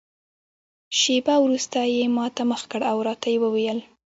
شېبه 0.99 1.35
وروسته 1.45 1.79
یې 1.95 2.03
ما 2.15 2.25
ته 2.35 2.43
مخ 2.51 2.61
کړ 2.71 2.81
او 2.91 2.97
راته 3.07 3.27
ویې 3.41 3.49
ویل. 3.53 3.79